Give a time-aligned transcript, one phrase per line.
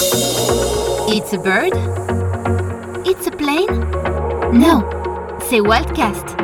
[0.00, 1.72] It's a bird?
[3.04, 3.66] It's a plane?
[4.52, 4.84] No,
[5.40, 6.36] c'est Wildcast.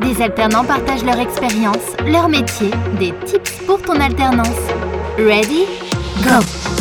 [0.00, 2.70] Des alternants partagent leur expérience, leur métier,
[3.00, 4.60] des tips pour ton alternance.
[5.18, 5.66] Ready?
[6.22, 6.77] Go!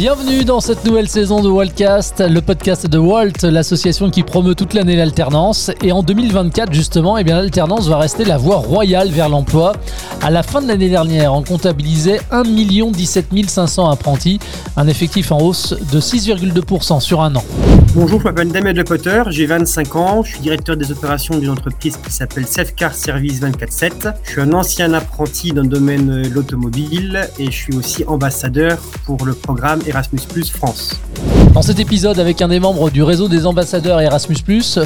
[0.00, 4.72] Bienvenue dans cette nouvelle saison de Wildcast, le podcast de Walt, l'association qui promeut toute
[4.72, 5.70] l'année l'alternance.
[5.82, 9.74] Et en 2024, justement, eh l'alternance va rester la voie royale vers l'emploi.
[10.22, 14.38] À la fin de l'année dernière, on comptabilisait 1 17 500 apprentis,
[14.78, 17.44] un effectif en hausse de 6,2% sur un an.
[17.94, 21.50] Bonjour, je m'appelle Damien Le Potter, j'ai 25 ans, je suis directeur des opérations d'une
[21.50, 24.14] entreprise qui s'appelle Safecar Service 24-7.
[24.22, 28.78] Je suis un ancien apprenti dans le domaine de l'automobile et je suis aussi ambassadeur
[29.04, 30.20] pour le programme Erasmus
[30.52, 31.00] France.
[31.52, 34.36] Dans cet épisode, avec un des membres du réseau des ambassadeurs Erasmus,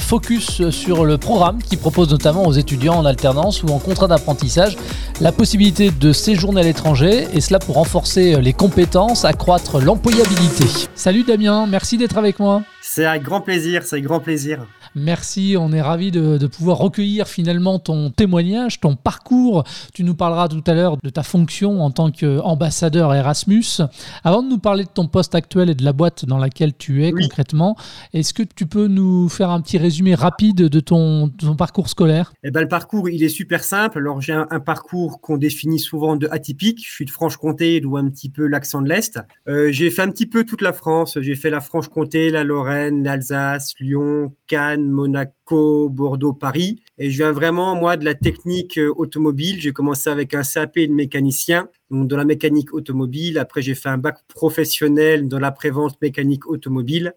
[0.01, 4.79] focus sur le programme qui propose notamment aux étudiants en alternance ou en contrat d'apprentissage
[5.21, 10.65] la possibilité de séjourner à l'étranger et cela pour renforcer les compétences, accroître l'employabilité.
[10.95, 12.63] Salut Damien, merci d'être avec moi.
[12.87, 14.67] C'est un grand plaisir, c'est un grand plaisir.
[14.95, 19.65] Merci, on est ravi de, pouvoir recueillir finalement ton témoignage, ton parcours.
[19.93, 23.81] Tu nous parleras tout à l'heure de ta fonction en tant qu'ambassadeur Erasmus.
[24.23, 27.05] Avant de nous parler de ton poste actuel et de la boîte dans laquelle tu
[27.05, 27.75] es concrètement,
[28.13, 32.35] est-ce que tu peux nous faire un petit résumé rapide de ton, parcours scolaire?
[32.45, 33.99] Eh ben, Le parcours, il est super simple.
[33.99, 36.85] Alors j'ai un, parcours qu'on définit souvent de atypique.
[36.87, 39.19] Je suis de Franche-Comté, d'où un petit peu l'accent de l'Est.
[39.49, 41.19] Euh, j'ai fait un petit peu toute la France.
[41.21, 46.83] J'ai fait la Franche-Comté, la Lorraine, l'Alsace, Lyon, Cannes, Monaco, Bordeaux, Paris.
[46.99, 49.61] Et je viens vraiment, moi, de la technique euh, automobile.
[49.61, 53.39] J'ai commencé avec un CAP de mécanicien, donc dans la mécanique automobile.
[53.39, 57.15] Après, j'ai fait un bac professionnel dans la prévente mécanique automobile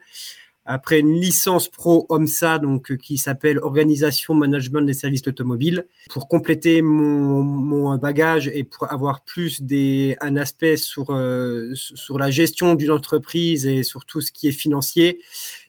[0.70, 6.28] après une licence pro OMSA, donc euh, qui s'appelle Organisation Management des services automobiles, pour
[6.28, 12.30] compléter mon, mon, bagage et pour avoir plus des, un aspect sur, euh, sur la
[12.30, 15.22] gestion d'une entreprise et sur tout ce qui est financier.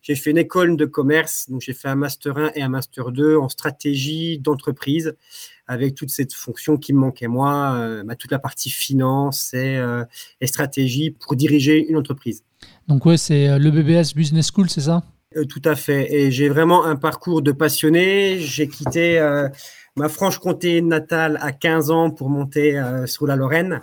[0.02, 3.12] J'ai fait une école de commerce, donc j'ai fait un master 1 et un master
[3.12, 5.14] 2 en stratégie d'entreprise
[5.68, 9.80] avec toute cette fonction qui me manquait moi, euh, bah, toute la partie finance et,
[10.40, 12.42] et stratégie pour diriger une entreprise.
[12.88, 15.02] Donc ouais, c'est euh, le BBS Business School, c'est ça?
[15.36, 16.12] Euh, Tout à fait.
[16.12, 18.40] Et j'ai vraiment un parcours de passionné.
[18.40, 19.48] J'ai quitté euh,
[19.96, 23.80] ma Franche-Comté natale à 15 ans pour monter sur la Lorraine.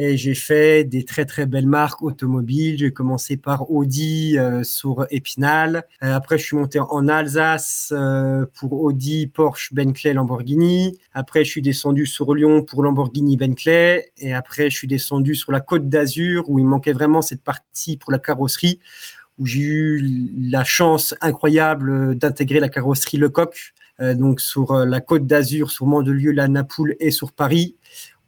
[0.00, 2.78] Et j'ai fait des très très belles marques automobiles.
[2.78, 5.82] J'ai commencé par Audi sur Épinal.
[6.00, 7.92] après, je suis monté en Alsace
[8.54, 10.96] pour Audi, Porsche, Bentley, Lamborghini.
[11.14, 14.12] Après, je suis descendu sur Lyon pour Lamborghini, Bentley.
[14.18, 17.96] Et après, je suis descendu sur la Côte d'Azur où il manquait vraiment cette partie
[17.96, 18.78] pour la carrosserie
[19.38, 25.70] où j'ai eu la chance incroyable d'intégrer la carrosserie Lecoq, donc sur la Côte d'Azur,
[25.70, 27.76] sur Mandelieu, la Napoule et sur Paris,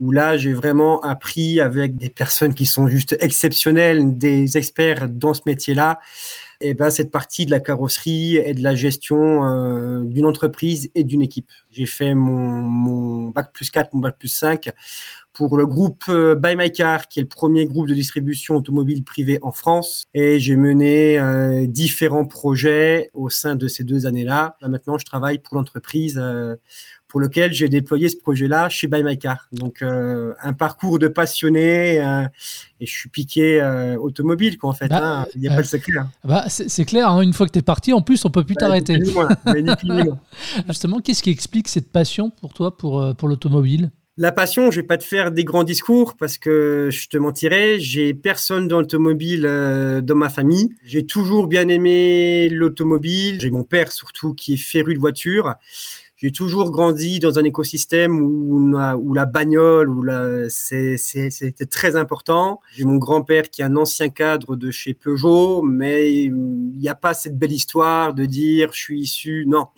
[0.01, 5.35] où là, j'ai vraiment appris avec des personnes qui sont juste exceptionnelles, des experts dans
[5.35, 6.01] ce métier-là,
[6.63, 11.05] et ben, cette partie de la carrosserie et de la gestion euh, d'une entreprise et
[11.05, 11.49] d'une équipe.
[11.71, 14.71] J'ai fait mon, bac plus 4, mon bac plus 5
[15.33, 19.05] pour le groupe euh, Buy My Car, qui est le premier groupe de distribution automobile
[19.05, 20.05] privée en France.
[20.13, 24.57] Et j'ai mené euh, différents projets au sein de ces deux années-là.
[24.61, 26.21] Maintenant, je travaille pour l'entreprise
[27.11, 29.49] pour lequel j'ai déployé ce projet-là chez Buy My Car.
[29.53, 32.23] Donc, euh, un parcours de passionné euh,
[32.81, 34.89] et je suis piqué euh, automobile, quoi, en fait.
[34.89, 35.27] Bah, hein.
[35.35, 35.99] Il n'y a pas de secret.
[35.99, 36.11] Hein.
[36.25, 37.21] Bah, c'est clair, hein.
[37.21, 38.99] une fois que tu es parti, en plus, on peut plus t'arrêter.
[40.69, 43.91] Justement, qu'est-ce qui explique cette passion pour toi pour, pour l'automobile?
[44.17, 47.81] La passion, je vais pas te faire des grands discours parce que je te mentirais.
[47.81, 50.69] J'ai personne dans l'automobile dans ma famille.
[50.85, 53.41] J'ai toujours bien aimé l'automobile.
[53.41, 55.55] J'ai mon père surtout qui est féru de voiture
[56.21, 58.75] j'ai toujours grandi dans un écosystème où,
[59.15, 60.05] la bagnole, où
[60.51, 62.61] c'était très important.
[62.75, 66.95] J'ai mon grand-père qui est un ancien cadre de chez Peugeot, mais il n'y a
[66.95, 69.45] pas cette belle histoire de dire je suis issu.
[69.47, 69.69] Non,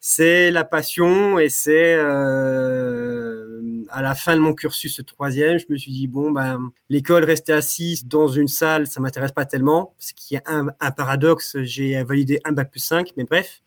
[0.00, 3.60] c'est la passion et c'est euh,
[3.90, 7.52] à la fin de mon cursus troisième, je me suis dit bon ben l'école rester
[7.52, 11.58] assise dans une salle, ça m'intéresse pas tellement, ce qui est un, un paradoxe.
[11.64, 13.60] J'ai validé un bac plus 5, mais bref.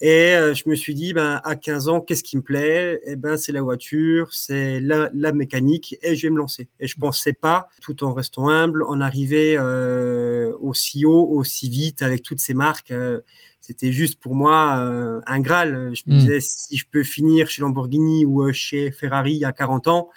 [0.00, 3.00] Et euh, je me suis dit, ben, à 15 ans, qu'est-ce qui me plaît?
[3.04, 6.68] Eh ben, c'est la voiture, c'est la, la, mécanique, et je vais me lancer.
[6.78, 12.02] Et je pensais pas, tout en restant humble, en arriver euh, aussi haut, aussi vite,
[12.02, 12.92] avec toutes ces marques.
[12.92, 13.20] Euh,
[13.60, 15.90] c'était juste pour moi euh, un graal.
[15.92, 16.18] Je me mmh.
[16.18, 20.10] disais, si je peux finir chez Lamborghini ou chez Ferrari à 40 ans,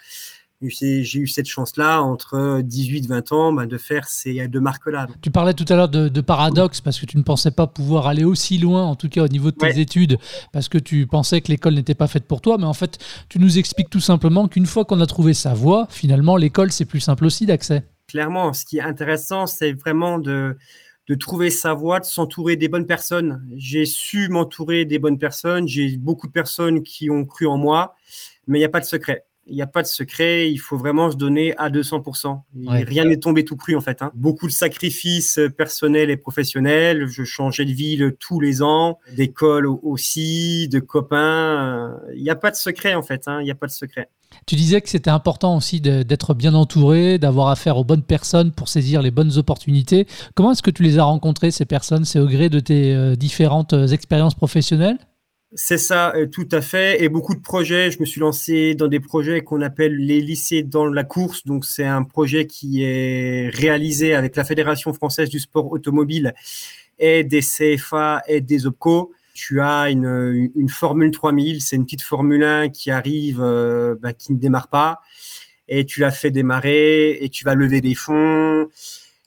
[0.68, 5.08] j'ai eu cette chance-là, entre 18 et 20 ans, bah, de faire ces deux marques-là.
[5.20, 8.24] Tu parlais tout à l'heure de, paradoxe, parce que tu ne pensais pas pouvoir aller
[8.24, 10.18] aussi loin, en tout cas au niveau de tes études,
[10.52, 12.58] parce que tu pensais que l'école n'était pas faite pour toi.
[12.58, 12.98] Mais en fait,
[13.28, 16.84] tu nous expliques tout simplement qu'une fois qu'on a trouvé sa voie, finalement, l'école, c'est
[16.84, 17.84] plus simple aussi d'accès.
[18.08, 20.56] Clairement, ce qui est intéressant, c'est vraiment de,
[21.08, 23.44] de trouver sa voie, de s'entourer des bonnes personnes.
[23.56, 25.66] J'ai su m'entourer des bonnes personnes.
[25.66, 27.94] J'ai beaucoup de personnes qui ont cru en moi,
[28.46, 29.24] mais il n'y a pas de secret.
[29.52, 32.40] Il n'y a pas de secret, il faut vraiment se donner à 200%.
[32.68, 34.00] Rien n'est tombé tout cru en fait.
[34.00, 34.10] Hein.
[34.14, 37.06] Beaucoup de sacrifices personnels et professionnels.
[37.06, 41.94] Je changeais de ville tous les ans, d'école aussi, de copains.
[42.16, 43.28] Il n'y a pas de secret en fait.
[43.28, 43.42] Hein.
[43.42, 44.08] Il n'y a pas de secret.
[44.46, 48.70] Tu disais que c'était important aussi d'être bien entouré, d'avoir affaire aux bonnes personnes pour
[48.70, 50.06] saisir les bonnes opportunités.
[50.34, 53.16] Comment est-ce que tu les as rencontrées, ces personnes C'est au gré de tes euh,
[53.16, 54.96] différentes euh, expériences professionnelles?
[55.54, 57.02] C'est ça, euh, tout à fait.
[57.02, 57.90] Et beaucoup de projets.
[57.90, 61.44] Je me suis lancé dans des projets qu'on appelle les lycées dans la course.
[61.44, 66.34] Donc, c'est un projet qui est réalisé avec la Fédération française du sport automobile
[66.98, 69.12] et des CFA et des OPCO.
[69.34, 74.32] Tu as une, Formule 3000, c'est une petite Formule 1 qui arrive, euh, bah, qui
[74.32, 75.00] ne démarre pas.
[75.68, 78.68] Et tu l'as fait démarrer et tu vas lever des fonds.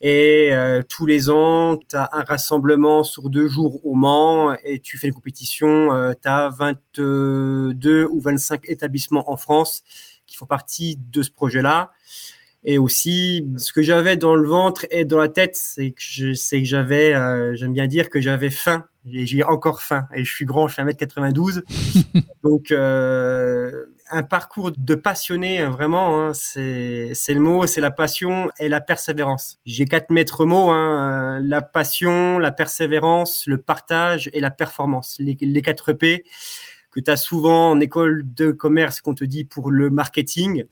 [0.02, 4.80] Et euh, tous les ans, tu as un rassemblement sur deux jours au Mans et
[4.80, 5.94] tu fais une compétition.
[5.94, 9.84] Euh, tu as 22 ou 25 établissements en France
[10.28, 11.92] qui font partie de ce projet-là.
[12.68, 17.14] Et aussi, ce que j'avais dans le ventre et dans la tête, c'est que j'avais,
[17.14, 18.86] euh, j'aime bien dire que j'avais faim.
[19.06, 20.08] J'ai encore faim.
[20.16, 21.62] Et je suis grand, je suis 1m92.
[22.44, 28.52] Donc, euh, un parcours de passionné, hein, vraiment, hein, c'est le mot, c'est la passion
[28.60, 29.60] et la persévérance.
[29.66, 35.16] J'ai quatre maîtres mots, hein, la passion, la persévérance, le partage et la performance.
[35.20, 36.24] Les, les quatre P
[36.96, 40.64] que tu as souvent en école de commerce qu'on te dit pour le marketing,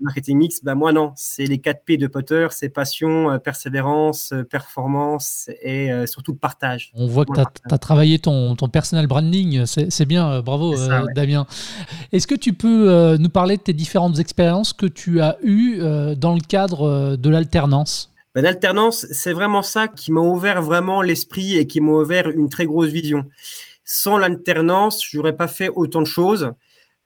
[0.00, 4.32] marketing mix, bah moi non, c'est les 4 P de Potter, c'est passion, euh, persévérance,
[4.32, 6.90] euh, performance et euh, surtout partage.
[6.94, 10.74] On voit que tu as, travaillé ton, ton personal branding, c'est bien, bravo
[11.14, 11.46] Damien.
[12.12, 15.80] Est-ce que tu peux nous parler de tes différentes expériences que tu as eues
[16.16, 18.10] dans le cadre de l'alternance?
[18.34, 22.48] Ben, L'alternance, c'est vraiment ça qui m'a ouvert vraiment l'esprit et qui m'a ouvert une
[22.48, 23.24] très grosse vision
[23.90, 26.52] sans l'alternance, j'aurais pas fait autant de choses.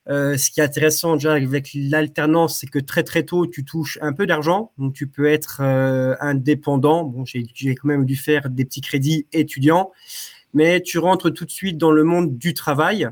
[0.08, 4.00] Euh, ce qui est intéressant déjà avec l'alternance, c'est que très très tôt, tu touches
[4.02, 4.72] un peu d'argent.
[4.78, 7.04] Donc tu peux être euh, indépendant.
[7.04, 9.92] Bon, j'ai quand même dû faire des petits crédits étudiants,
[10.54, 13.08] mais tu rentres tout de suite dans le monde du travail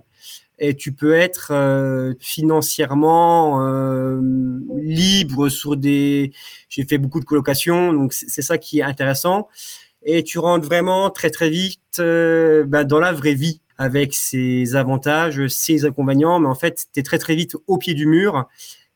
[0.58, 3.61] et tu peux être euh, financièrement
[4.82, 6.32] libre sur des.
[6.69, 9.46] J'ai fait beaucoup de colocations, donc c'est ça qui est intéressant
[10.02, 14.76] et tu rentres vraiment très très vite euh, ben, dans la vraie vie avec ses
[14.76, 18.47] avantages, ses inconvénients, mais en fait, tu es très très vite au pied du mur,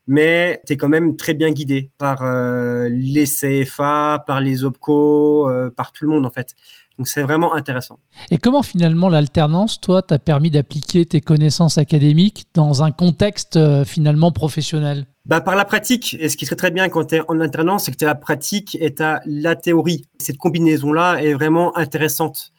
[0.07, 5.49] mais tu es quand même très bien guidé par euh, les CFA, par les OPCO,
[5.49, 6.55] euh, par tout le monde en fait.
[6.97, 7.99] Donc c'est vraiment intéressant.
[8.31, 14.31] Et comment finalement l'alternance, toi, t'a permis d'appliquer tes connaissances académiques dans un contexte finalement
[14.31, 15.05] professionnel?
[15.25, 16.15] Bah, par la pratique.
[16.19, 18.09] Et ce qui serait très bien quand tu es en alternance, c'est que tu as
[18.09, 20.05] la pratique et tu as la théorie.
[20.19, 22.51] Cette combinaison-là est vraiment intéressante.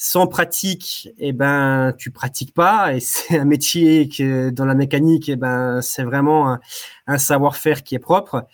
[0.00, 2.94] Sans pratique, eh ben, tu pratiques pas.
[2.94, 6.60] Et c'est un métier que dans la mécanique, eh ben, c'est vraiment un,
[7.08, 8.46] un savoir-faire qui est propre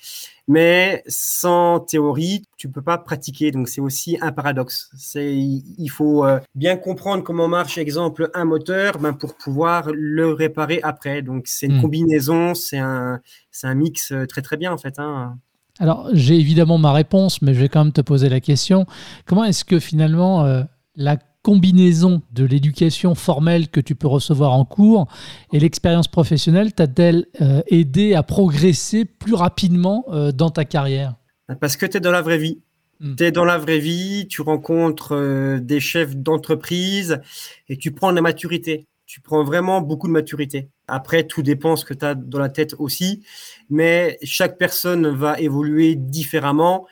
[0.47, 3.51] mais sans théorie, tu peux pas pratiquer.
[3.51, 4.91] Donc c'est aussi un paradoxe.
[4.97, 10.33] C'est il faut euh, bien comprendre comment marche, exemple, un moteur, ben, pour pouvoir le
[10.33, 11.23] réparer après.
[11.23, 11.83] Donc c'est une hmm.
[11.83, 13.21] combinaison, c'est un
[13.51, 14.99] c'est un mix euh, très très bien en fait.
[14.99, 15.39] Hein.
[15.79, 18.87] Alors j'ai évidemment ma réponse, mais je vais quand même te poser la question.
[19.27, 20.63] Comment est-ce que finalement euh,
[20.97, 25.07] la combinaison de l'éducation formelle que tu peux recevoir en cours
[25.53, 31.17] et l'expérience professionnelle t'a-t-elle euh, aidé à progresser plus rapidement euh, dans ta carrière?
[31.61, 32.63] Parce que tu es dans la vraie vie.
[32.99, 33.15] Hmm.
[33.17, 37.21] Tu es dans la vraie vie, tu rencontres euh, des chefs d'entreprise
[37.69, 38.87] et tu prends de la maturité.
[39.05, 40.71] Tu prends vraiment beaucoup de maturité.
[40.89, 43.23] Après, tout dépend ce que tu as dans la tête aussi,
[43.69, 46.87] mais chaque personne va évoluer différemment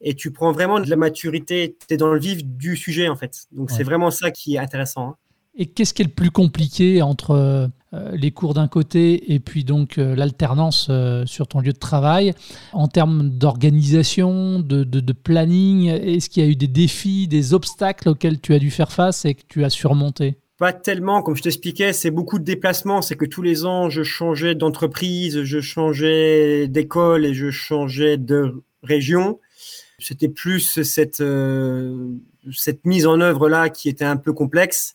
[0.00, 3.16] et tu prends vraiment de la maturité, tu es dans le vif du sujet en
[3.16, 3.46] fait.
[3.52, 5.08] Donc c'est vraiment ça qui est intéressant.
[5.08, 5.16] Hein.
[5.56, 9.64] Et qu'est-ce qui est le plus compliqué entre euh, les cours d'un côté et puis
[9.64, 12.32] donc euh, l'alternance euh, sur ton lieu de travail?
[12.72, 18.08] En termes d'organisation, de, de, planning Est-ce qu'il y a eu des défis, des obstacles
[18.08, 20.38] auxquels tu as dû faire face et que tu as surmonté?
[20.56, 23.02] Pas tellement, comme je t'expliquais, c'est beaucoup de déplacements.
[23.02, 28.62] C'est que tous les ans, je changeais d'entreprise, je changeais d'école et je changeais de
[28.82, 29.40] région.
[30.00, 32.08] C'était plus cette, euh,
[32.52, 34.94] cette mise en œuvre-là qui était un peu complexe.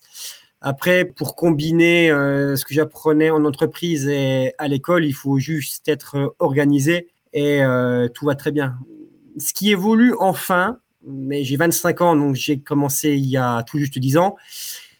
[0.61, 5.87] Après, pour combiner euh, ce que j'apprenais en entreprise et à l'école, il faut juste
[5.87, 8.75] être organisé et euh, tout va très bien.
[9.37, 13.77] Ce qui évolue enfin, mais j'ai 25 ans, donc j'ai commencé il y a tout
[13.77, 14.37] juste 10 ans.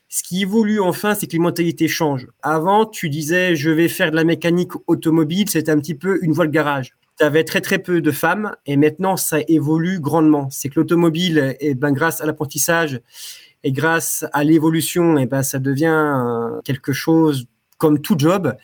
[0.08, 2.28] Ce qui évolue enfin, c'est que les mentalités changent.
[2.42, 6.32] Avant, tu disais, je vais faire de la mécanique automobile, c'était un petit peu une
[6.32, 6.94] voie de garage.
[7.18, 10.50] Tu avais très très peu de femmes et maintenant ça évolue grandement.
[10.52, 13.02] C'est que l'automobile, et ben, grâce à l'apprentissage
[13.64, 18.56] et grâce à l'évolution, et ben, ça devient quelque chose comme tout job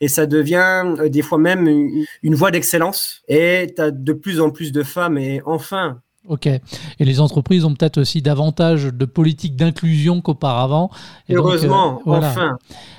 [0.00, 1.68] et ça devient euh, des fois même
[2.22, 6.46] une, voie d'excellence et tu as de plus en plus de femmes et enfin Ok.
[6.46, 6.60] Et
[7.00, 10.90] les entreprises ont peut-être aussi davantage de politique d'inclusion qu'auparavant.
[11.28, 12.56] Heureusement, euh, enfin.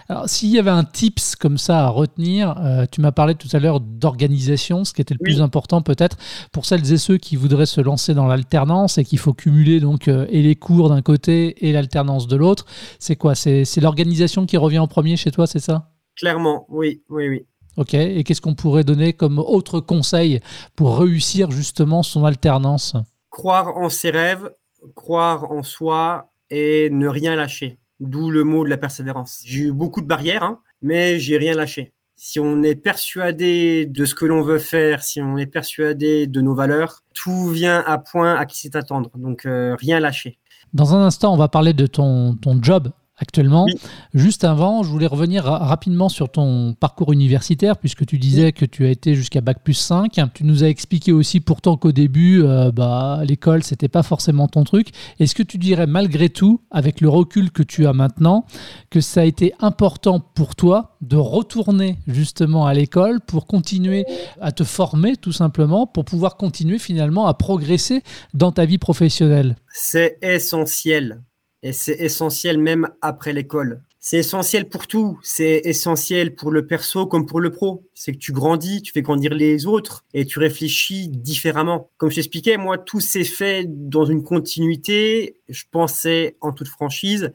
[0.08, 3.48] Alors, s'il y avait un tips comme ça à retenir, euh, tu m'as parlé tout
[3.54, 6.18] à l'heure d'organisation, ce qui était le plus important peut-être
[6.52, 10.08] pour celles et ceux qui voudraient se lancer dans l'alternance et qu'il faut cumuler donc
[10.08, 12.68] euh, et les cours d'un côté et l'alternance de l'autre.
[13.00, 13.34] C'est quoi?
[13.34, 15.90] C'est l'organisation qui revient en premier chez toi, c'est ça?
[16.16, 17.46] Clairement, oui, oui, oui.
[17.78, 20.40] Ok, et qu'est-ce qu'on pourrait donner comme autre conseil
[20.76, 22.96] pour réussir justement son alternance?
[23.36, 24.50] Croire en ses rêves,
[24.96, 27.80] croire en soi et ne rien lâcher.
[28.00, 29.42] D'où le mot de la persévérance.
[29.44, 31.92] J'ai eu beaucoup de barrières, hein, mais j'ai rien lâché.
[32.16, 36.40] Si on est persuadé de ce que l'on veut faire, si on est persuadé de
[36.40, 39.12] nos valeurs, tout vient à point à qui c'est attendre.
[39.16, 40.40] Donc euh, rien lâcher.
[40.74, 43.66] Dans un instant, on va parler de ton, ton job actuellement.
[44.14, 48.86] Juste avant, je voulais revenir rapidement sur ton parcours universitaire, puisque tu disais que tu
[48.86, 50.20] as été jusqu'à Bac plus 5.
[50.34, 54.64] Tu nous as expliqué aussi pourtant qu'au début, euh, bah, l'école, c'était pas forcément ton
[54.64, 54.90] truc.
[55.20, 58.46] Est-ce que tu dirais malgré tout, avec le recul que tu as maintenant,
[58.90, 64.06] que ça a été important pour toi de retourner justement à l'école pour continuer
[64.42, 68.02] à te former tout simplement, pour pouvoir continuer finalement à progresser
[68.34, 69.56] dans ta vie professionnelle?
[69.70, 71.22] C'est essentiel
[71.66, 73.82] et c'est essentiel même après l'école.
[74.00, 75.20] C'est essentiel pour tout.
[75.24, 77.84] C'est essentiel pour le perso comme pour le pro.
[77.96, 81.90] C'est que tu grandis, tu fais grandir les autres et tu réfléchis différemment.
[81.98, 85.38] Comme je t'expliquais, moi, tout s'est fait dans une continuité.
[85.50, 87.34] Je pensais, en toute franchise,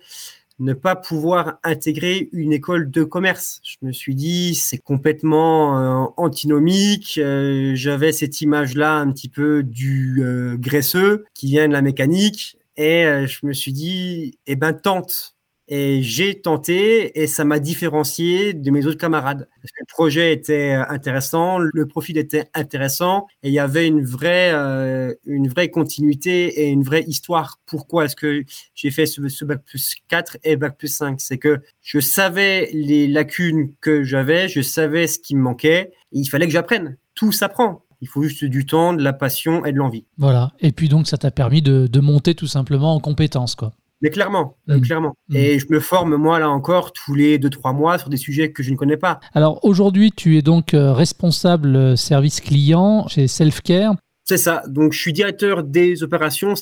[0.60, 3.60] ne pas pouvoir intégrer une école de commerce.
[3.64, 7.18] Je me suis dit, c'est complètement euh, antinomique.
[7.18, 12.59] Euh, j'avais cette image-là un petit peu du euh, graisseux qui vient de la mécanique
[12.80, 15.36] et euh, je me suis dit, eh ben, tente.
[15.72, 19.48] Et j'ai tenté et ça m'a différencié de mes autres camarades.
[19.60, 23.86] Parce que le projet était euh, intéressant, le profil était intéressant et il y avait
[23.86, 27.60] une vraie, euh, une vraie continuité et une vraie histoire.
[27.66, 28.42] Pourquoi est-ce que
[28.74, 32.70] j'ai fait ce, ce, bac plus 4 et bac plus 5 C'est que je savais
[32.72, 36.96] les lacunes que j'avais, je savais ce qui me manquait et il fallait que j'apprenne.
[37.14, 37.84] Tout s'apprend.
[38.00, 40.04] Il faut juste du temps, de la passion et de l'envie.
[40.16, 40.52] Voilà.
[40.60, 43.72] Et puis donc, ça t'a permis de, monter tout simplement en compétences, quoi.
[44.02, 44.80] Mais clairement, euh, mm.
[44.80, 45.14] clairement.
[45.28, 45.36] Mm.
[45.36, 48.62] Et je me forme, moi, là encore, tous les 2-3 mois sur des sujets que
[48.62, 49.20] je ne connais pas.
[49.34, 53.96] Alors aujourd'hui, tu es donc euh, responsable euh, service client chez Selfcare.
[54.24, 54.62] C'est ça.
[54.68, 56.54] Donc, je suis directeur des opérations.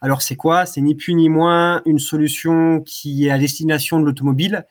[0.00, 0.64] Alors, c'est quoi?
[0.64, 4.64] C'est ni plus ni moins une solution qui est à destination de l'automobile,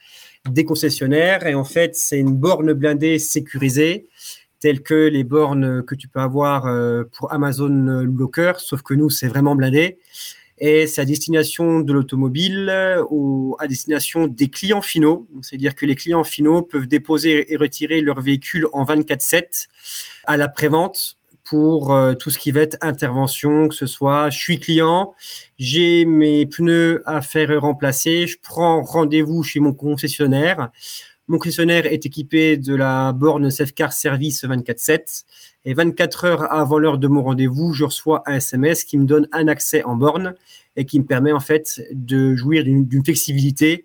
[0.50, 1.46] des concessionnaires.
[1.46, 4.08] Et en fait, c'est une borne blindée sécurisée
[4.60, 9.10] telles que les bornes que tu peux avoir euh, pour Amazon Locker, sauf que nous,
[9.10, 9.98] c'est vraiment blindé.
[10.60, 15.28] Et c'est à destination de l'automobile ou à destination des clients finaux.
[15.44, 19.68] C'est-à-dire que les clients finaux peuvent déposer et retirer leur véhicule en 24-7
[20.26, 24.38] à la prévente pour euh, tout ce qui va être intervention, que ce soit je
[24.38, 25.14] suis client,
[25.58, 30.72] j'ai mes pneus à faire remplacer, je prends rendez-vous chez mon concessionnaire,
[31.28, 35.26] mon questionnaire est équipé de la borne Safecar Service 24/7
[35.66, 39.28] et 24 heures avant l'heure de mon rendez-vous, je reçois un SMS qui me donne
[39.34, 40.36] un accès en borne
[40.78, 43.84] et qui me permet en fait de jouir d'une flexibilité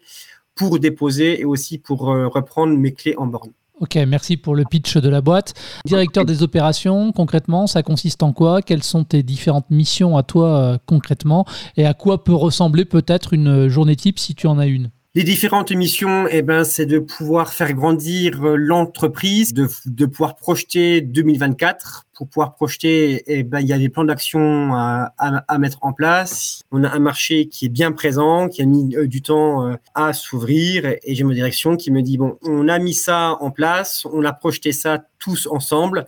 [0.55, 3.51] pour déposer et aussi pour euh, reprendre mes clés en borne.
[3.81, 5.55] Ok, merci pour le pitch de la boîte.
[5.85, 8.63] Directeur des opérations, concrètement, ça consiste en quoi?
[8.63, 11.45] Quelles sont tes différentes missions à toi euh, concrètement?
[11.77, 14.91] Et à quoi peut ressembler peut-être une journée type si tu en as une?
[15.15, 20.37] Les différentes missions, eh ben, c'est de pouvoir faire grandir euh, l'entreprise, de, de pouvoir
[20.37, 22.07] projeter 2024.
[22.15, 25.93] Pour pouvoir projeter, eh ben, il y a des plans d'action à, à, mettre en
[25.93, 26.63] place.
[26.71, 29.75] On a un marché qui est bien présent, qui a mis euh, du temps euh,
[29.95, 33.51] à s'ouvrir, et j'ai ma direction qui me dit bon, on a mis ça en
[33.51, 36.07] place, on a projeté ça tous ensemble.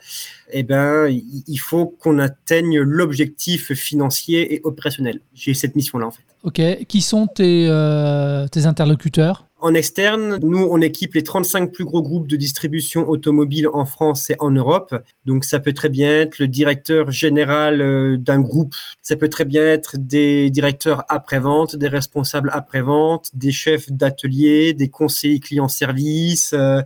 [0.51, 5.21] Eh ben, il faut qu'on atteigne l'objectif financier et opérationnel.
[5.35, 6.34] J'ai cette mission-là en fait.
[6.45, 6.61] Ok.
[6.89, 9.47] Qui sont tes, euh, interlocuteurs?
[9.61, 14.29] En externe, nous, on équipe les 35 plus gros groupes de distribution automobile en France
[14.29, 14.95] et en Europe.
[15.25, 18.75] Donc, ça peut très bien être le directeur général euh, d'un groupe.
[19.01, 24.91] Ça peut très bien être des directeurs après-vente, des responsables après-vente, des chefs d'atelier, des
[24.91, 26.83] conseillers clients-service, euh,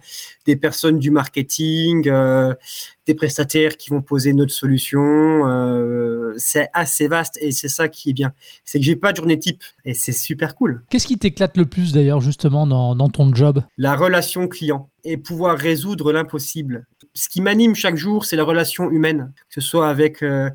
[0.47, 2.09] des personnes du marketing,
[3.09, 5.01] des prestataires qui vont poser notre solution.
[5.01, 8.33] Euh, c'est assez vaste et c'est ça qui est bien.
[8.65, 10.85] C'est que j'ai pas de journée type et c'est super cool.
[10.91, 13.63] Qu'est-ce qui t'éclate le plus d'ailleurs justement dans, dans ton job?
[13.79, 16.87] La relation client et pouvoir résoudre l'impossible.
[17.15, 20.51] Ce qui m'anime chaque jour, c'est la relation humaine, que ce soit avec euh,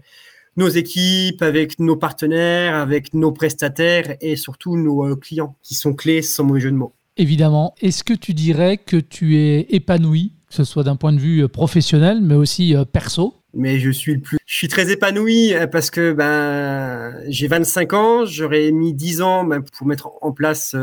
[0.56, 5.94] nos équipes, avec nos partenaires, avec nos prestataires et surtout nos euh, clients, qui sont
[5.94, 6.94] clés sans mauvais jeu de mots.
[7.18, 7.74] Évidemment.
[7.82, 11.44] Est-ce que tu dirais que tu es épanoui, que ce soit d'un point de vue
[11.44, 14.40] euh, professionnel, mais aussi perso mais je suis le plus.
[14.48, 19.62] Je suis très épanoui parce que ben j'ai 25 ans, j'aurais mis 10 ans ben,
[19.62, 20.76] pour mettre en place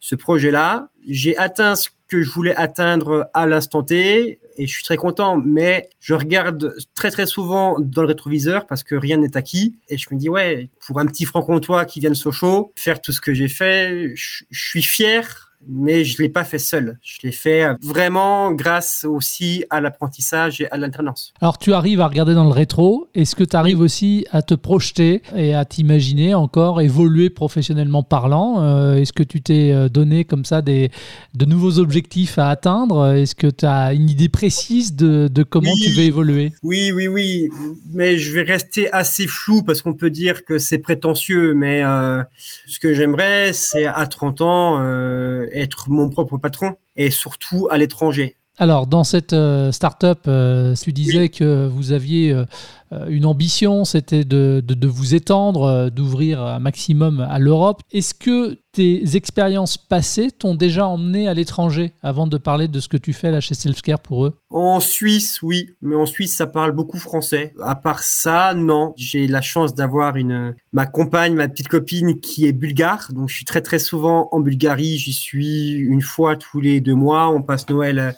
[0.00, 0.88] ce projet-là.
[1.06, 5.36] J'ai atteint ce que je voulais atteindre à l'instant T et je suis très content.
[5.36, 9.96] Mais je regarde très très souvent dans le rétroviseur parce que rien n'est acquis et
[9.96, 13.20] je me dis ouais pour un petit franc-comtois qui vient de Sochaux faire tout ce
[13.20, 16.98] que j'ai fait, je suis fier mais je ne l'ai pas fait seul.
[17.02, 21.32] Je l'ai fait vraiment grâce aussi à l'apprentissage et à l'alternance.
[21.40, 23.08] Alors tu arrives à regarder dans le rétro.
[23.14, 28.62] Est-ce que tu arrives aussi à te projeter et à t'imaginer encore évoluer professionnellement parlant?
[28.62, 30.90] Euh, Est-ce que tu t'es euh, donné comme ça des,
[31.34, 33.14] de nouveaux objectifs à atteindre?
[33.14, 36.52] Est-ce que tu as une idée précise de, de comment tu veux évoluer?
[36.62, 37.50] Oui, oui, oui.
[37.92, 41.54] Mais je vais rester assez flou parce qu'on peut dire que c'est prétentieux.
[41.54, 42.22] Mais euh,
[42.66, 44.80] ce que j'aimerais, c'est à 30 ans
[45.52, 48.36] être mon propre patron et surtout à l'étranger.
[48.60, 52.44] Alors, dans cette euh, start-up, euh, tu disais que vous aviez euh,
[53.08, 57.82] une ambition, c'était de, vous étendre, euh, d'ouvrir un maximum à l'Europe.
[57.92, 62.88] Est-ce que tes expériences passées t'ont déjà emmené à l'étranger avant de parler de ce
[62.88, 64.38] que tu fais là chez Selfcare pour eux?
[64.50, 67.52] En Suisse, oui, mais en Suisse, ça parle beaucoup français.
[67.62, 68.92] À part ça, non.
[68.96, 73.36] J'ai la chance d'avoir une ma compagne, ma petite copine qui est bulgare, donc je
[73.36, 74.98] suis très très souvent en Bulgarie.
[74.98, 77.28] J'y suis une fois tous les deux mois.
[77.28, 78.16] On passe Noël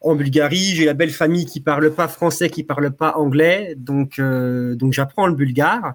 [0.00, 0.74] en Bulgarie.
[0.74, 4.92] J'ai la belle famille qui parle pas français, qui parle pas anglais, donc euh, donc
[4.92, 5.94] j'apprends le bulgare.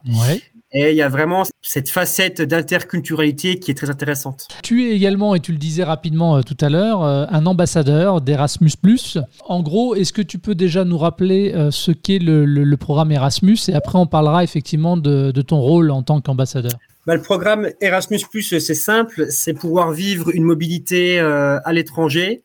[0.74, 4.48] Et il y a vraiment cette facette d'interculturalité qui est très intéressante.
[4.64, 8.22] Tu es également, et tu le disais rapidement euh, tout à l'heure, euh, un ambassadeur
[8.22, 8.72] d'Erasmus⁇
[9.50, 13.58] En gros, est-ce que tu peux déjà nous rappeler ce qu'est le, programme Erasmus?
[13.68, 16.72] Et après, on parlera effectivement de, ton rôle en tant qu'ambassadeur.
[17.06, 18.20] Bah, le programme Erasmus⁇
[18.60, 22.44] c'est simple, c'est pouvoir vivre une mobilité à l'étranger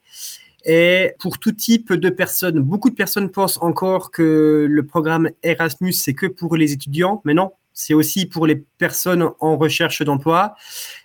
[0.66, 5.92] et pour tout type de personnes, beaucoup de personnes pensent encore que le programme Erasmus,
[5.92, 10.56] c'est que pour les étudiants, mais non, c'est aussi pour les personnes en recherche d'emploi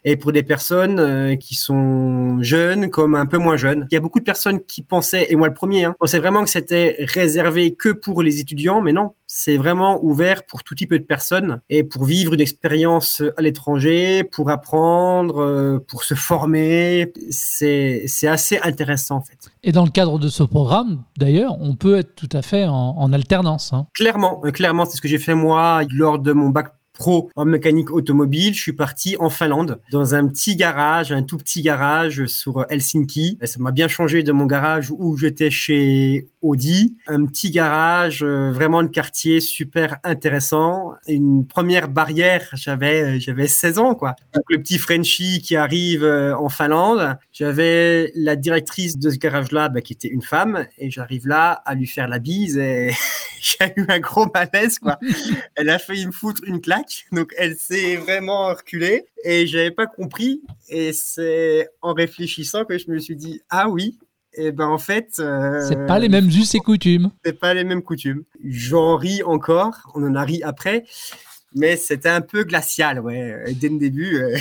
[0.04, 3.88] et pour des personnes euh, qui sont jeunes comme un peu moins jeunes.
[3.91, 6.43] Il y a beaucoup de personnes qui pensaient, et moi le premier, hein, pensaient vraiment
[6.43, 10.91] que c'était réservé que pour les étudiants, mais non, c'est vraiment ouvert pour tout type
[10.91, 17.13] de personnes et pour vivre une expérience à l'étranger, pour apprendre, euh, pour se former.
[17.30, 19.50] C'est, c'est assez intéressant en fait.
[19.63, 23.13] Et dans le cadre de ce programme, d'ailleurs, on peut être tout à fait en,
[23.13, 23.72] alternance.
[23.72, 23.88] Hein.
[23.94, 27.46] Clairement, euh, clairement, c'est ce que j'ai fait moi lors de mon bac pro en
[27.46, 28.54] mécanique automobile.
[28.54, 33.38] Je suis parti en Finlande dans un petit garage, un tout petit garage sur Helsinki.
[33.44, 36.98] Ça m'a bien changé de mon garage où j'étais chez Audi.
[37.08, 40.94] Un petit garage, euh, vraiment de quartier super intéressant.
[41.08, 44.16] Une première barrière, j'avais euh, j'avais 16 ans quoi.
[44.34, 49.70] Donc le petit Frenchie qui arrive euh, en Finlande, j'avais la directrice de ce garage-là
[49.70, 52.92] bah, qui était une femme et j'arrive là à lui faire la bise et
[53.42, 55.00] j'ai eu un gros malaise quoi.
[55.56, 59.88] Elle a failli me foutre une claque donc elle s'est vraiment reculée et j'avais pas
[59.88, 60.42] compris.
[60.70, 63.98] Et c'est en réfléchissant que je me suis dit ah oui.
[64.34, 67.12] Et ben en fait, euh, c'est pas les mêmes us et coutumes.
[67.26, 68.24] C'est pas les mêmes coutumes.
[68.44, 70.86] J'en ris encore, on en a ri après,
[71.54, 73.54] mais c'était un peu glacial, ouais.
[73.60, 74.38] Dès le début, euh,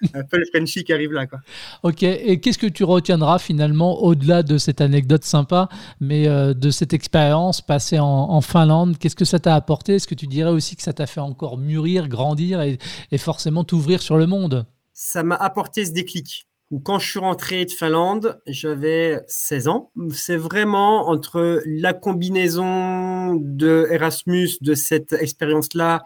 [0.14, 1.26] un peu le Frenchie qui arrive là.
[1.26, 1.40] Quoi.
[1.82, 5.68] Ok, et qu'est-ce que tu retiendras finalement au-delà de cette anecdote sympa,
[6.00, 8.98] mais euh, de cette expérience passée en, Finlande?
[8.98, 9.94] Qu'est-ce que ça t'a apporté?
[9.94, 12.78] Est-ce que tu dirais aussi que ça t'a fait encore mûrir, grandir et,
[13.18, 14.66] forcément t'ouvrir sur le monde?
[14.92, 16.47] Ça m'a apporté ce déclic.
[16.82, 19.90] Quand je suis rentré de Finlande, j'avais 16 ans.
[20.12, 26.04] C'est vraiment entre la combinaison de Erasmus, de cette expérience-là,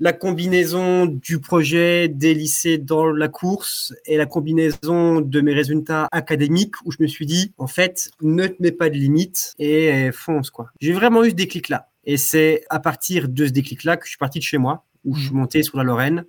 [0.00, 6.08] la combinaison du projet des lycées dans la course et la combinaison de mes résultats
[6.10, 10.10] académiques où je me suis dit, en fait, ne te mets pas de limites et
[10.10, 10.72] fonce, quoi.
[10.80, 11.90] J'ai vraiment eu ce déclic-là.
[12.04, 15.14] Et c'est à partir de ce déclic-là que je suis parti de chez moi, où
[15.14, 15.38] je suis mmh.
[15.38, 16.24] monté sur la Lorraine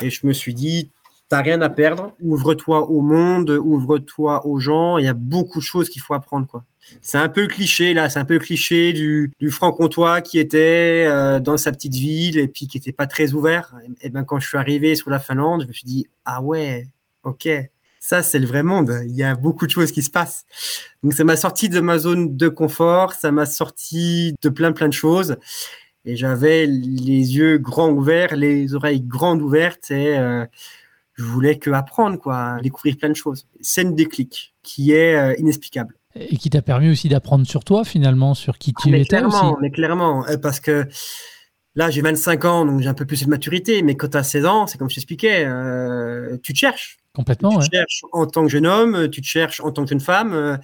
[0.00, 0.90] et je me suis dit,
[1.32, 5.64] t'as rien à perdre, ouvre-toi au monde, ouvre-toi aux gens, il y a beaucoup de
[5.64, 6.62] choses qu'il faut apprendre, quoi
[7.00, 11.56] c'est un peu cliché là, c'est un peu cliché du, franc-comtois qui était euh, dans
[11.56, 13.74] sa petite ville et puis qui était pas très ouvert.
[14.02, 16.88] Et, ben quand je suis arrivé sur la Finlande, je me suis dit ah ouais,
[17.22, 17.48] ok,
[17.98, 18.92] ça, c'est le vrai monde.
[19.06, 20.44] Il y a beaucoup de choses qui se passent.
[21.02, 24.88] Donc, ça m'a sorti de ma zone de confort, ça m'a sorti de plein, plein
[24.88, 25.36] de choses.
[26.04, 30.44] Et j'avais les yeux grands ouverts, les oreilles grandes ouvertes et euh,
[31.14, 33.46] je voulais que apprendre, quoi, découvrir plein de choses.
[33.60, 35.94] C'est une déclic qui est euh, inexplicable.
[36.14, 39.62] Et qui t'a permis aussi d'apprendre sur toi, finalement, sur qui tu étais clairement, aussi.
[39.62, 40.86] Mais clairement, euh, parce que
[41.74, 44.22] Là, j'ai 25 ans, donc j'ai un peu plus de maturité, mais quand tu as
[44.22, 46.98] 16 ans, c'est comme je t'expliquais, euh, tu te cherches.
[47.14, 47.58] Complètement.
[47.58, 50.00] Tu te cherches en tant que jeune homme, tu te cherches en tant que jeune
[50.00, 50.34] femme.
[50.34, 50.56] Euh,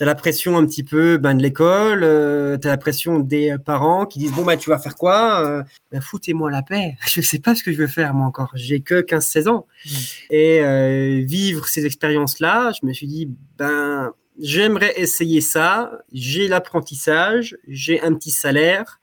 [0.00, 3.18] tu as la pression un petit peu ben, de l'école, euh, tu as la pression
[3.18, 6.96] des parents qui disent Bon, bah, tu vas faire quoi euh, ben, Foutez-moi la paix.
[7.06, 8.50] Je ne sais pas ce que je veux faire, moi encore.
[8.54, 9.66] J'ai que 15-16 ans.
[9.84, 9.90] Mm.
[10.30, 15.92] Et euh, vivre ces expériences-là, je me suis dit Ben, j'aimerais essayer ça.
[16.14, 19.00] J'ai l'apprentissage, j'ai un petit salaire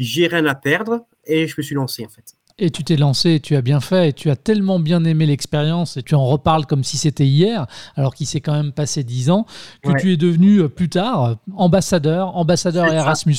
[0.00, 2.34] j'ai rien à perdre et je me suis lancé en fait.
[2.62, 5.96] Et tu t'es lancé, tu as bien fait, et tu as tellement bien aimé l'expérience,
[5.96, 9.30] et tu en reparles comme si c'était hier, alors qu'il s'est quand même passé dix
[9.30, 9.46] ans,
[9.82, 13.36] que tu es devenu euh, plus tard euh, ambassadeur, ambassadeur Erasmus.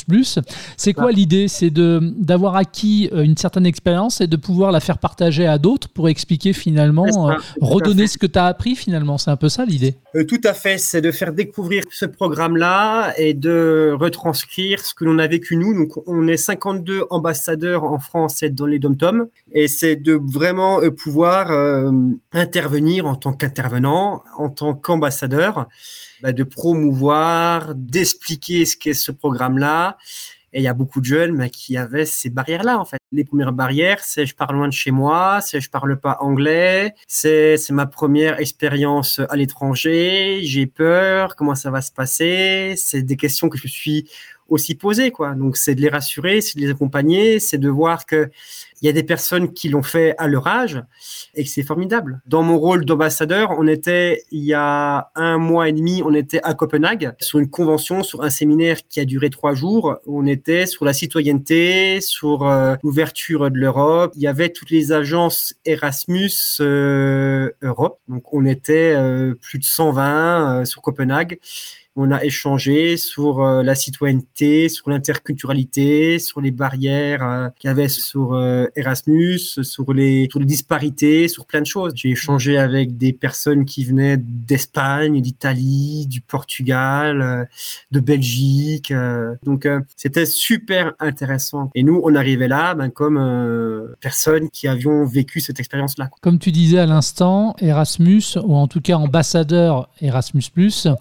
[0.76, 1.48] C'est quoi l'idée?
[1.48, 5.88] C'est d'avoir acquis euh, une certaine expérience et de pouvoir la faire partager à d'autres
[5.88, 9.20] pour expliquer finalement, redonner ce que tu as appris finalement?
[9.20, 9.98] C'est un peu ça l'idée?
[10.28, 15.20] Tout à fait, c'est de faire découvrir ce programme-là et de retranscrire ce que l'on
[15.20, 15.76] a vécu nous.
[15.76, 18.96] Donc on est 52 ambassadeurs en France et dans les dom
[19.52, 21.92] et c'est de vraiment euh, pouvoir euh,
[22.32, 25.68] intervenir en tant qu'intervenant, en tant qu'ambassadeur,
[26.22, 29.98] bah, de promouvoir, d'expliquer ce qu'est ce programme-là.
[30.54, 32.98] Et il y a beaucoup de jeunes bah, qui avaient ces barrières-là, en fait.
[33.14, 36.94] Les premières barrières, c'est je pars loin de chez moi, c'est je parle pas anglais,
[37.08, 42.74] c'est ma première expérience à l'étranger, j'ai peur, comment ça va se passer?
[42.78, 44.10] C'est des questions que je suis
[44.52, 45.34] aussi poser, quoi.
[45.34, 48.30] Donc, c'est de les rassurer, c'est de les accompagner, c'est de voir que
[48.82, 50.82] il y a des personnes qui l'ont fait à leur âge
[51.36, 52.20] et que c'est formidable.
[52.26, 56.42] Dans mon rôle d'ambassadeur, on était, il y a un mois et demi, on était
[56.44, 59.98] à Copenhague sur une convention, sur un séminaire qui a duré trois jours.
[60.08, 64.14] On était sur la citoyenneté, sur euh, l'ouverture de l'Europe.
[64.16, 68.00] Il y avait toutes les agences Erasmus euh, Europe.
[68.08, 71.38] Donc, on était euh, plus de 120 sur Copenhague
[71.96, 77.72] on a échangé sur euh, la citoyenneté, sur l'interculturalité, sur les barrières euh, qu'il y
[77.72, 81.92] avait sur euh, Erasmus, sur les, sur les disparités, sur plein de choses.
[81.96, 87.50] J'ai échangé avec des personnes qui venaient d'Espagne, d'Italie, du Portugal,
[87.92, 88.94] de Belgique.
[89.44, 91.70] donc c'était super intéressant.
[91.76, 96.10] Et nous, on arrivait là ben, comme personnes qui avions vécu cette expérience-là.
[96.22, 100.44] Comme tu disais à l'instant, Erasmus, ou en tout cas ambassadeur Erasmus,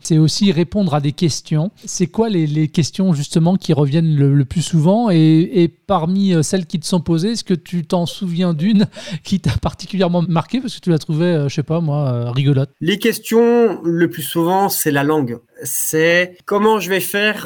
[0.02, 1.70] c'est aussi répondre à des questions.
[1.84, 6.78] C'est quoi les, questions justement qui reviennent le, plus souvent et, parmi euh, celles qui
[6.78, 8.86] te sont posées, est-ce que tu t'en souviens d'une
[9.24, 12.30] qui t'a particulièrement marqué parce que tu la trouvais, euh, je sais pas moi, euh,
[12.30, 12.70] rigolote?
[12.80, 17.44] Les questions le plus souvent, c'est la langue c'est comment je vais faire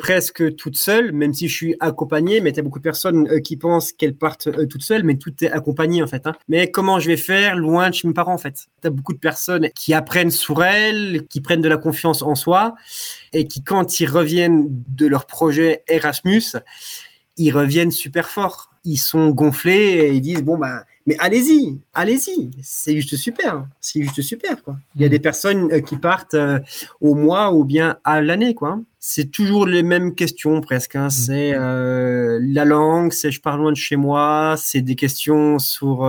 [0.00, 3.40] presque toute seule, même si je suis accompagnée, mais il y a beaucoup de personnes
[3.42, 6.26] qui pensent qu'elles partent toutes seules, mais tout est accompagné en fait.
[6.26, 6.34] Hein.
[6.48, 8.66] Mais comment je vais faire loin de chez mes parents en fait?
[8.80, 12.34] Tu as beaucoup de personnes qui apprennent sur elles, qui prennent de la confiance en
[12.34, 12.51] soi
[13.32, 16.42] et qui, quand ils reviennent de leur projet Erasmus,
[17.36, 18.70] ils reviennent super forts.
[18.84, 24.02] Ils sont gonflés et ils disent bon bah mais allez-y, allez-y, c'est juste super, c'est
[24.02, 24.76] juste super quoi.
[24.94, 25.10] Il y a mm.
[25.10, 26.60] des personnes euh, qui partent euh,
[27.00, 28.80] au mois ou bien à l'année quoi.
[29.00, 30.94] C'est toujours les mêmes questions presque.
[30.94, 31.06] Hein.
[31.06, 31.10] Mm.
[31.10, 36.02] C'est euh, la langue, c'est je pars loin de chez moi, c'est des questions sur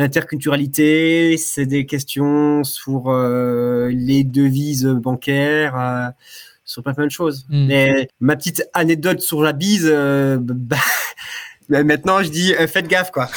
[0.00, 6.08] L'interculturalité, c'est des questions sur euh, les devises bancaires, euh,
[6.64, 7.44] sur plein, de choses.
[7.50, 7.66] Hmm.
[7.66, 10.78] Mais ma petite anecdote sur la bise, euh, bah,
[11.70, 13.28] maintenant je dis faites gaffe quoi.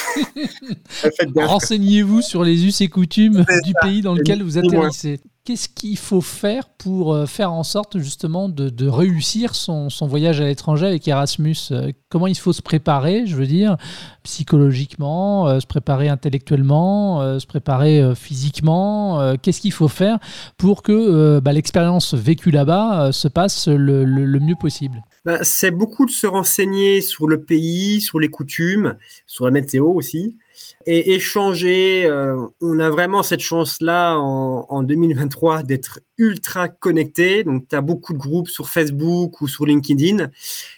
[1.36, 5.20] Renseignez-vous sur les us et coutumes du pays dans lequel vous atterrissez.
[5.46, 10.46] Qu'est-ce qu'il faut faire pour euh, faire en sorte justement de, réussir son, voyage à
[10.46, 13.76] l'étranger avec Erasmus euh, Comment il faut se préparer, je veux dire,
[14.24, 20.18] psychologiquement, euh, se préparer intellectuellement, se préparer physiquement Qu'est-ce qu'il faut faire
[20.58, 24.06] pour que bah, l'expérience vécue là-bas se passe le,
[24.40, 25.04] mieux possible?
[25.26, 29.86] Bah, C'est beaucoup de se renseigner sur le pays, sur les coutumes, sur la météo
[29.86, 30.38] aussi
[30.86, 32.06] et échanger.
[32.06, 37.44] Euh, on a vraiment cette chance-là en, 2023 d'être ultra connecté.
[37.44, 40.30] Donc, tu as beaucoup de groupes sur Facebook ou sur LinkedIn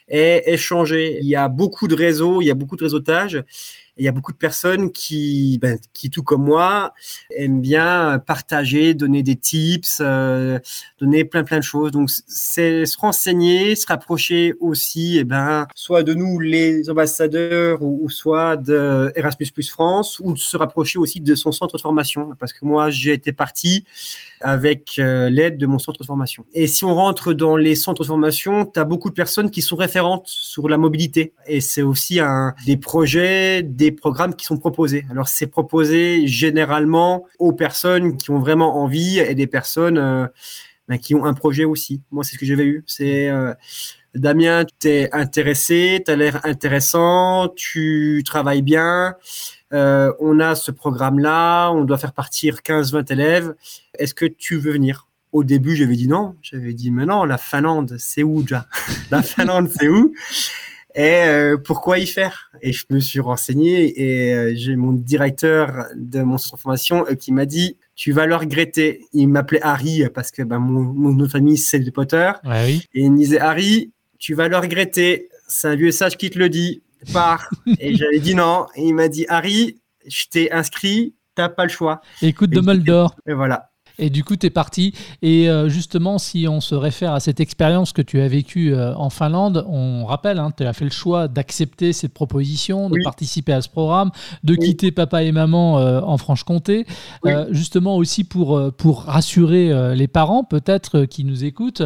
[0.07, 1.19] et échanger.
[1.21, 3.43] Il y a beaucoup de réseaux, il y a beaucoup de réseautage.
[3.97, 6.93] Il y a beaucoup de personnes qui, ben, qui, tout comme moi,
[7.35, 10.59] aiment bien partager, donner des tips, euh,
[10.99, 11.91] donner plein plein de choses.
[11.91, 17.81] Donc, c'est se renseigner, se rapprocher aussi, et eh ben, soit de nous les ambassadeurs
[17.81, 21.81] ou, soit de Erasmus Plus France, ou de se rapprocher aussi de son centre de
[21.81, 23.85] formation, parce que moi, j'ai été parti
[24.41, 26.45] avec euh, l'aide de mon centre de formation.
[26.53, 29.61] Et si on rentre dans les centres de formation, tu as beaucoup de personnes qui
[29.61, 35.05] sont référentes sur la mobilité, et c'est aussi un des projets, programmes qui sont proposés.
[35.09, 40.27] Alors, c'est proposé généralement aux personnes qui ont vraiment envie et des personnes euh,
[40.87, 42.01] ben, qui ont un projet aussi.
[42.11, 42.83] Moi, c'est ce que j'avais eu.
[42.87, 43.53] C'est euh,
[44.13, 49.15] Damien, tu es intéressé, tu as l'air intéressant, tu travailles bien.
[49.73, 53.55] Euh, on a ce programme-là, on doit faire partir 15-20 élèves.
[53.99, 55.07] Est-ce que tu veux venir?
[55.33, 56.35] Au début, j'avais dit non.
[56.41, 58.67] J'avais dit, mais non, la Finlande, c'est où déjà?
[59.11, 60.13] La Finlande, c'est où?
[60.95, 62.51] Et euh, pourquoi y faire?
[62.61, 67.05] Et je me suis renseigné et euh, j'ai mon directeur de mon centre de formation
[67.09, 69.05] euh, qui m'a dit tu vas le regretter.
[69.11, 72.31] Il m'appelait Harry parce que ben, mon, mon autre famille c'est de Potter.
[72.45, 72.81] oui.
[72.93, 75.27] Et il me disait Harry, tu vas le regretter.
[75.47, 76.81] C'est un vieux sage qui te le dit.
[77.11, 77.49] Pars.
[77.79, 78.65] et j'avais dit non.
[78.75, 82.01] Et il m'a dit Harry, je t'ai inscrit, t'as pas le choix.
[82.21, 83.15] Écoute de Moldor.
[83.27, 83.69] Et voilà.
[83.99, 84.93] Et du coup, tu es parti.
[85.21, 88.93] Et euh, justement, si on se réfère à cette expérience que tu as vécue euh,
[88.95, 93.53] en Finlande, on rappelle, hein, tu as fait le choix d'accepter cette proposition, de participer
[93.53, 94.11] à ce programme,
[94.43, 96.85] de quitter papa et maman euh, en Franche-Comté,
[97.49, 101.83] justement aussi pour, pour rassurer les parents peut-être qui nous écoutent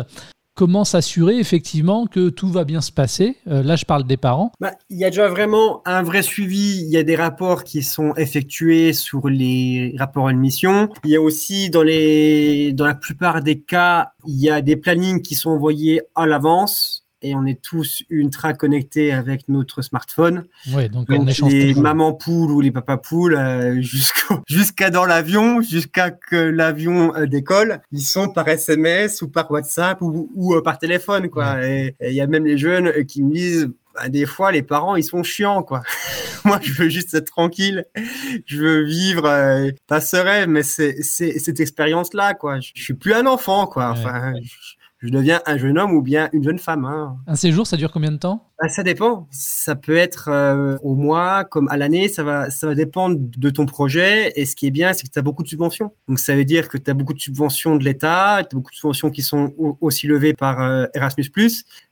[0.60, 4.52] comment s'assurer effectivement que tout va bien se passer euh, Là, je parle des parents.
[4.60, 6.82] Bah, il y a déjà vraiment un vrai suivi.
[6.82, 10.90] Il y a des rapports qui sont effectués sur les rapports admission.
[11.06, 14.76] Il y a aussi dans les, dans la plupart des cas, il y a des
[14.76, 20.46] plannings qui sont envoyés à l'avance et on est tous ultra connectés avec notre smartphone.
[20.74, 23.82] Ouais, donc, les mamans poules ou les papas poules euh,
[24.48, 30.02] jusqu'à dans l'avion, jusqu'à que l'avion euh, décolle, ils sont par SMS ou par WhatsApp
[30.02, 31.66] ou, ou euh, par téléphone quoi.
[31.66, 34.96] Et il y a même les jeunes qui me disent bah, des fois les parents
[34.96, 35.82] ils sont chiants quoi.
[36.46, 37.86] Moi je veux juste être tranquille,
[38.46, 42.60] je veux vivre euh, pas serein mais c'est cette expérience là quoi.
[42.60, 43.90] Je, suis plus un enfant quoi.
[43.90, 46.84] Enfin, je deviens un jeune homme ou bien une jeune femme.
[46.84, 47.18] Hein.
[47.26, 48.50] Un séjour, ça dure combien de temps?
[48.62, 49.28] Bah, Ça dépend.
[49.32, 52.10] Ça peut être euh, au mois, comme à l'année.
[52.10, 54.34] Ça va, ça va dépendre de ton projet.
[54.36, 55.94] Et ce qui est bien, c'est que tu as beaucoup de subventions.
[56.10, 58.72] Donc, ça veut dire que tu as beaucoup de subventions de l'État, tu as beaucoup
[58.72, 61.32] de subventions qui sont aussi levées par euh, Erasmus.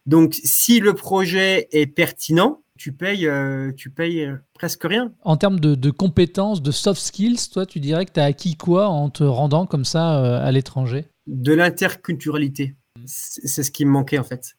[0.06, 5.13] Donc, si le projet est pertinent, tu payes, euh, tu payes presque rien.
[5.24, 8.58] En termes de, de, compétences, de soft skills, toi, tu dirais que tu as acquis
[8.58, 11.06] quoi en te rendant comme ça à l'étranger?
[11.26, 12.76] De l'interculturalité.
[13.06, 14.56] C'est ce qui me manquait en fait.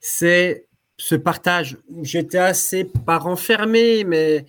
[0.00, 0.66] C'est
[0.98, 1.78] ce partage.
[2.02, 4.46] J'étais assez pas renfermé, mais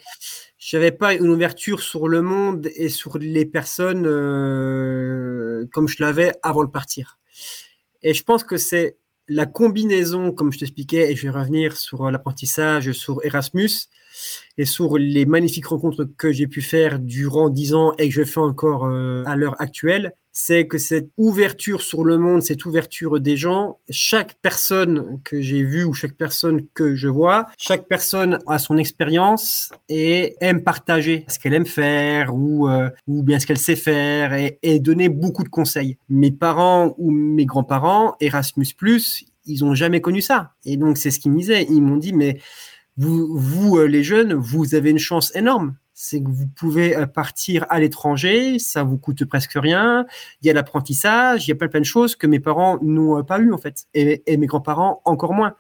[0.58, 6.34] j'avais pas une ouverture sur le monde et sur les personnes euh, comme je l'avais
[6.44, 7.20] avant de partir.
[8.04, 12.10] Et je pense que c'est la combinaison, comme je t'expliquais, et je vais revenir sur
[12.10, 13.90] l'apprentissage, sur Erasmus,
[14.58, 18.24] et sur les magnifiques rencontres que j'ai pu faire durant dix ans et que je
[18.24, 23.20] fais encore euh, à l'heure actuelle, c'est que cette ouverture sur le monde, cette ouverture
[23.20, 28.38] des gens, chaque personne que j'ai vue ou chaque personne que je vois, chaque personne
[28.46, 33.48] a son expérience et aime partager ce qu'elle aime faire ou, euh, ou bien ce
[33.48, 35.98] qu'elle sait faire et, donner beaucoup de conseils.
[36.08, 38.76] Mes parents ou mes grands-parents, Erasmus+,
[39.48, 40.52] ils ont jamais connu ça.
[40.66, 41.66] Et donc, c'est ce qu'ils me disaient.
[41.68, 42.40] Ils m'ont dit, mais
[42.96, 47.08] vous, vous euh, les jeunes, vous avez une chance énorme c'est que vous pouvez euh,
[47.08, 50.06] partir à l'étranger, ça vous coûte presque rien.
[50.42, 53.24] Il y a l'apprentissage, il y a plein, plein de choses que mes parents n'ont
[53.24, 55.56] pas eu en fait, et, mes grands-parents encore moins.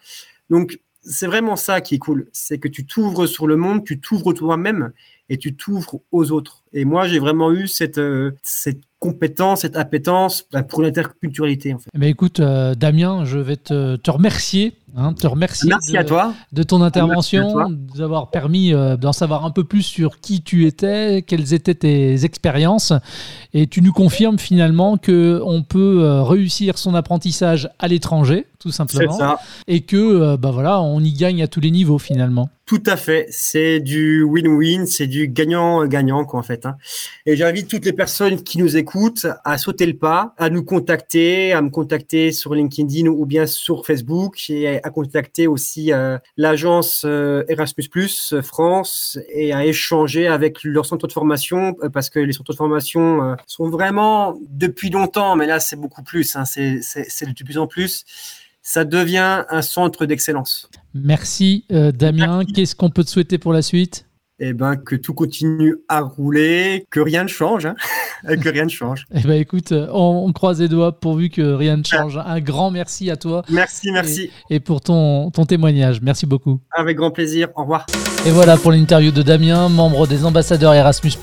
[0.52, 4.00] Donc c'est vraiment ça qui est cool, c'est que tu t'ouvres sur le monde, tu
[4.00, 4.92] t'ouvres toi-même
[5.30, 6.64] et tu t'ouvres aux autres.
[6.74, 11.74] Et moi, j'ai vraiment eu cette, euh, cette compétence, cette appétence bah, pour l'interculturalité.
[11.74, 11.90] En fait.
[11.94, 15.98] Eh ben, écoute, euh, Damien, je vais te, te remercier Hein, te remercier Merci de,
[16.00, 16.34] à toi.
[16.54, 21.22] de ton intervention, d'avoir permis euh, d'en savoir un peu plus sur qui tu étais,
[21.22, 22.94] quelles étaient tes expériences.
[23.54, 29.12] Et tu nous confirmes finalement qu'on peut réussir son apprentissage à l'étranger, tout simplement.
[29.12, 29.40] Ça.
[29.68, 32.50] Et que bah voilà, on y gagne à tous les niveaux finalement.
[32.68, 33.28] Tout à fait.
[33.30, 36.66] C'est du win-win, c'est du gagnant-gagnant, quoi, en fait.
[36.66, 36.76] Hein.
[37.26, 41.54] Et j'invite toutes les personnes qui nous écoutent à sauter le pas, à nous contacter,
[41.54, 47.04] à me contacter sur LinkedIn ou bien sur Facebook et à contacter aussi euh, l'agence
[47.06, 47.88] euh, Erasmus
[48.34, 52.58] euh, France et à échanger avec leur centre de formation parce que les centres de
[52.58, 57.68] formation sont vraiment depuis longtemps, mais là c'est beaucoup plus, hein, c'est de plus en
[57.68, 58.04] plus
[58.68, 60.70] ça devient un centre d'excellence.
[60.94, 62.44] Merci euh, Damien.
[62.44, 64.07] Qu'est-ce qu'on peut te souhaiter pour la suite?
[64.40, 67.76] Eh ben, que tout continue à rouler, que rien ne change, hein.
[68.42, 69.06] que rien ne change.
[69.14, 72.20] Eh ben, écoute, on, croise les doigts pourvu que rien ne change.
[72.24, 73.44] Un grand merci à toi.
[73.50, 74.30] Merci, merci.
[74.50, 76.02] Et, pour ton, ton témoignage.
[76.02, 76.60] Merci beaucoup.
[76.72, 77.50] Avec grand plaisir.
[77.56, 77.86] Au revoir.
[78.26, 81.14] Et voilà pour l'interview de Damien, membre des ambassadeurs Erasmus+.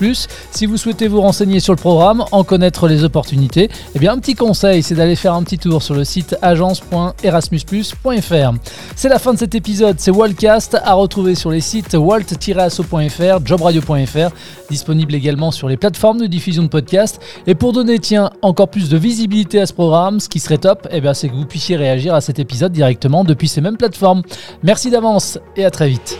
[0.51, 4.17] Si vous souhaitez vous renseigner sur le programme, en connaître les opportunités, eh bien un
[4.17, 8.53] petit conseil, c'est d'aller faire un petit tour sur le site agence.erasmusplus.fr.
[8.95, 13.04] C'est la fin de cet épisode, c'est Wallcast à retrouver sur les sites walt-asso.fr,
[13.43, 14.29] jobradio.fr,
[14.69, 17.21] disponible également sur les plateformes de diffusion de podcasts.
[17.47, 20.87] Et pour donner, tiens, encore plus de visibilité à ce programme, ce qui serait top,
[20.91, 24.23] eh bien c'est que vous puissiez réagir à cet épisode directement depuis ces mêmes plateformes.
[24.63, 26.17] Merci d'avance et à très vite.